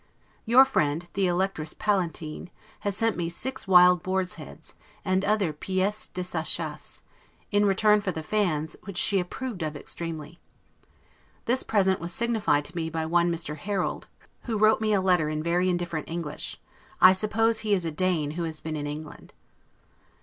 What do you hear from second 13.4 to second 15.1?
Harold, who wrote me a